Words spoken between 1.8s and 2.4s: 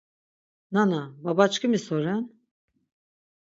so ren?